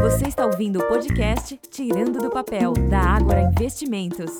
[0.00, 4.38] Você está ouvindo o podcast Tirando do Papel, da Ágora Investimentos.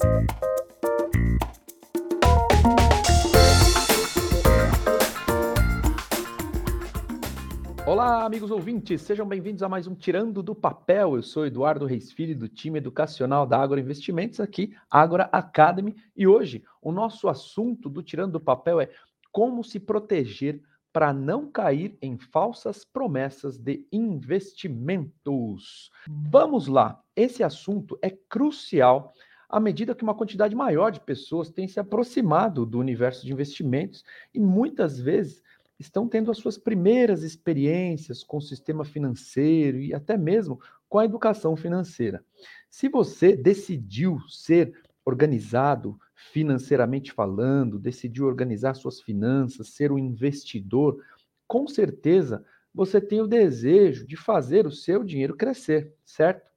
[7.87, 11.17] Olá, amigos ouvintes, sejam bem-vindos a mais um Tirando do Papel.
[11.17, 16.27] Eu sou Eduardo Reis Filho, do time educacional da Ágora Investimentos, aqui, Ágora Academy, e
[16.27, 18.91] hoje o nosso assunto do Tirando do Papel é
[19.33, 20.61] como se proteger
[20.97, 25.91] para não cair em falsas promessas de investimentos.
[26.09, 29.13] Vamos lá, esse assunto é crucial
[29.47, 34.07] à medida que uma quantidade maior de pessoas tem se aproximado do universo de investimentos
[34.33, 35.43] e muitas vezes
[35.79, 41.05] estão tendo as suas primeiras experiências com o sistema financeiro e até mesmo com a
[41.05, 42.25] educação financeira.
[42.71, 44.73] Se você decidiu ser
[45.05, 51.05] organizado financeiramente falando, decidiu organizar suas finanças, ser um investidor,
[51.47, 52.45] com certeza
[52.75, 56.51] você tem o desejo de fazer o seu dinheiro crescer, certo?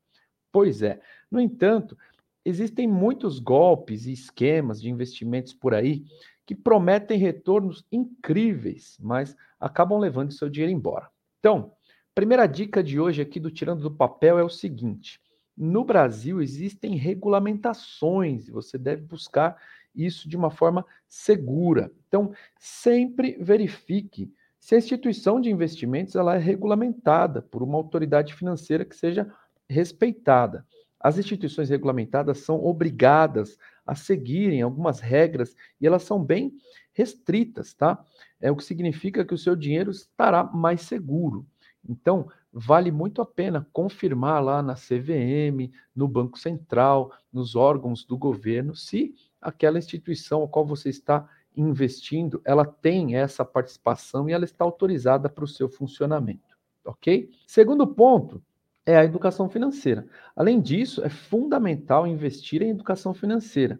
[0.51, 0.99] Pois é.
[1.29, 1.97] No entanto,
[2.43, 6.03] existem muitos golpes e esquemas de investimentos por aí
[6.45, 11.09] que prometem retornos incríveis, mas acabam levando seu dinheiro embora.
[11.39, 11.73] Então,
[12.15, 15.21] primeira dica de hoje aqui do Tirando do Papel é o seguinte:
[15.59, 19.57] no Brasil existem regulamentações e você deve buscar
[19.93, 21.91] isso de uma forma segura.
[22.07, 28.85] Então, sempre verifique se a instituição de investimentos ela é regulamentada por uma autoridade financeira
[28.85, 29.29] que seja
[29.67, 30.65] respeitada.
[30.97, 36.53] As instituições regulamentadas são obrigadas a seguirem algumas regras e elas são bem
[36.93, 38.01] restritas, tá?
[38.39, 41.45] É o que significa que o seu dinheiro estará mais seguro.
[41.87, 48.17] Então, vale muito a pena confirmar lá na CVM, no Banco Central, nos órgãos do
[48.17, 54.45] governo, se aquela instituição a qual você está investindo, ela tem essa participação e ela
[54.45, 57.29] está autorizada para o seu funcionamento, ok?
[57.47, 58.41] Segundo ponto
[58.85, 60.07] é a educação financeira.
[60.35, 63.79] Além disso, é fundamental investir em educação financeira.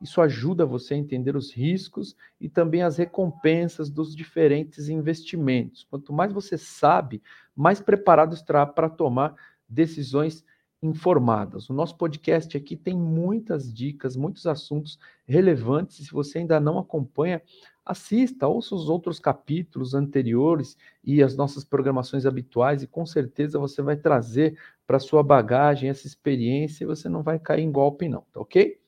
[0.00, 5.84] Isso ajuda você a entender os riscos e também as recompensas dos diferentes investimentos.
[5.84, 7.22] Quanto mais você sabe,
[7.54, 9.34] mais preparado estará para tomar
[9.68, 10.44] decisões
[10.82, 11.68] informadas.
[11.68, 16.06] O nosso podcast aqui tem muitas dicas, muitos assuntos relevantes.
[16.06, 17.42] Se você ainda não acompanha,
[17.84, 23.82] assista, ouça os outros capítulos anteriores e as nossas programações habituais, e com certeza você
[23.82, 28.22] vai trazer para sua bagagem essa experiência e você não vai cair em golpe, não,
[28.32, 28.80] tá ok?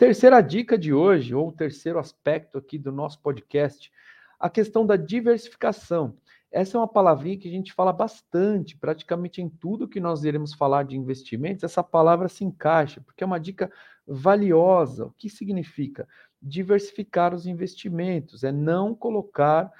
[0.00, 3.92] Terceira dica de hoje, ou terceiro aspecto aqui do nosso podcast,
[4.38, 6.16] a questão da diversificação.
[6.50, 10.54] Essa é uma palavrinha que a gente fala bastante, praticamente em tudo que nós iremos
[10.54, 13.70] falar de investimentos, essa palavra se encaixa, porque é uma dica
[14.06, 15.04] valiosa.
[15.04, 16.08] O que significa?
[16.40, 19.70] Diversificar os investimentos, é não colocar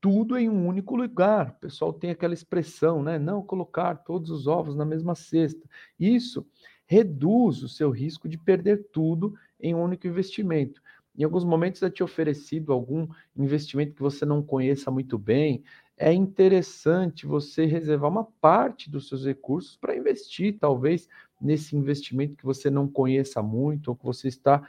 [0.00, 1.50] tudo em um único lugar.
[1.50, 3.16] O pessoal tem aquela expressão, né?
[3.16, 5.64] Não colocar todos os ovos na mesma cesta.
[6.00, 6.44] Isso
[6.92, 10.82] reduz o seu risco de perder tudo em um único investimento.
[11.16, 15.62] Em alguns momentos é te oferecido algum investimento que você não conheça muito bem.
[15.96, 21.08] É interessante você reservar uma parte dos seus recursos para investir, talvez
[21.40, 24.62] nesse investimento que você não conheça muito ou que você está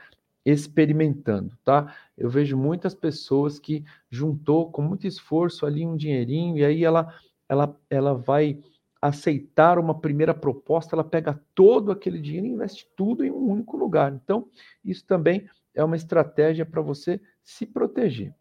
[0.46, 1.94] experimentando, tá?
[2.16, 7.14] Eu vejo muitas pessoas que juntou com muito esforço ali um dinheirinho e aí ela
[7.48, 8.58] ela ela vai
[9.04, 13.76] aceitar uma primeira proposta, ela pega todo aquele dinheiro e investe tudo em um único
[13.76, 14.10] lugar.
[14.14, 14.48] Então,
[14.82, 18.34] isso também é uma estratégia para você se proteger.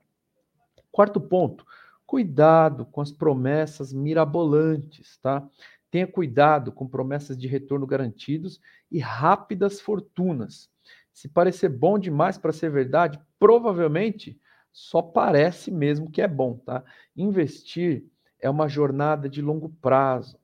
[0.89, 1.65] Quarto ponto,
[2.05, 5.45] cuidado com as promessas mirabolantes, tá?
[5.91, 10.69] Tenha cuidado com promessas de retorno garantidos e rápidas fortunas.
[11.11, 14.39] Se parecer bom demais para ser verdade, provavelmente
[14.71, 16.85] só parece mesmo que é bom, tá?
[17.17, 18.05] Investir
[18.39, 20.41] é uma jornada de longo prazo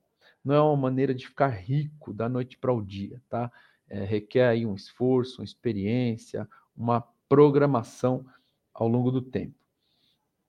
[0.50, 3.52] não é uma maneira de ficar rico da noite para o dia, tá?
[3.88, 8.26] É, requer aí um esforço, uma experiência, uma programação
[8.74, 9.54] ao longo do tempo.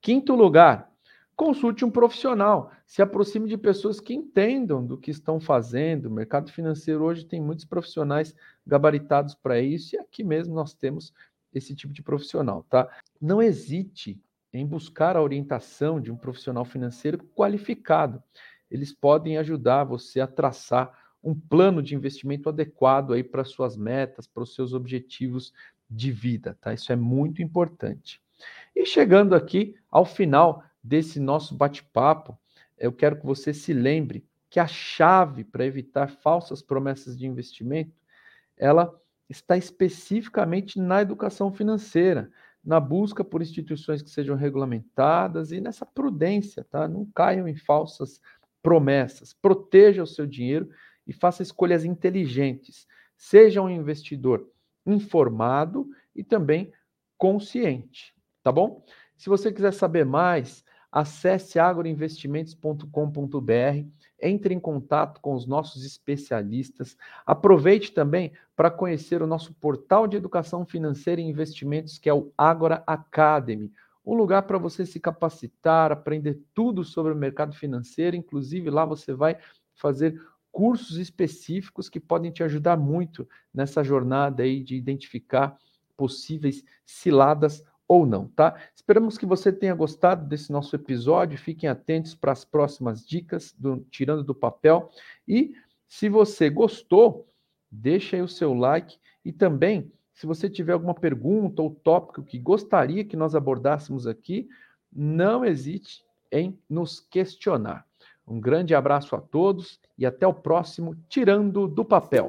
[0.00, 0.90] Quinto lugar,
[1.36, 6.06] consulte um profissional, se aproxime de pessoas que entendam do que estão fazendo.
[6.06, 8.34] O mercado financeiro hoje tem muitos profissionais
[8.66, 11.12] gabaritados para isso e aqui mesmo nós temos
[11.52, 12.88] esse tipo de profissional, tá?
[13.20, 14.18] Não hesite
[14.50, 18.22] em buscar a orientação de um profissional financeiro qualificado
[18.70, 24.26] eles podem ajudar você a traçar um plano de investimento adequado aí para suas metas,
[24.26, 25.52] para os seus objetivos
[25.88, 26.72] de vida, tá?
[26.72, 28.22] Isso é muito importante.
[28.74, 32.38] E chegando aqui ao final desse nosso bate-papo,
[32.78, 37.92] eu quero que você se lembre que a chave para evitar falsas promessas de investimento,
[38.56, 38.92] ela
[39.28, 42.30] está especificamente na educação financeira,
[42.64, 46.88] na busca por instituições que sejam regulamentadas e nessa prudência, tá?
[46.88, 48.20] Não caiam em falsas
[48.62, 49.32] promessas.
[49.32, 50.68] Proteja o seu dinheiro
[51.06, 52.86] e faça escolhas inteligentes.
[53.16, 54.48] Seja um investidor
[54.86, 56.72] informado e também
[57.18, 58.82] consciente, tá bom?
[59.16, 63.86] Se você quiser saber mais, acesse agroinvestimentos.com.br,
[64.22, 66.96] entre em contato com os nossos especialistas.
[67.24, 72.32] Aproveite também para conhecer o nosso portal de educação financeira e investimentos, que é o
[72.36, 73.70] Agora Academy
[74.10, 79.14] um lugar para você se capacitar, aprender tudo sobre o mercado financeiro, inclusive lá você
[79.14, 79.38] vai
[79.76, 80.20] fazer
[80.50, 85.56] cursos específicos que podem te ajudar muito nessa jornada aí de identificar
[85.96, 88.60] possíveis ciladas ou não, tá?
[88.74, 91.38] Esperamos que você tenha gostado desse nosso episódio.
[91.38, 94.90] Fiquem atentos para as próximas dicas do Tirando do Papel
[95.26, 95.54] e
[95.86, 97.28] se você gostou,
[97.70, 102.38] deixa aí o seu like e também se você tiver alguma pergunta ou tópico que
[102.38, 104.46] gostaria que nós abordássemos aqui,
[104.92, 107.86] não hesite em nos questionar.
[108.26, 112.28] Um grande abraço a todos e até o próximo Tirando do Papel.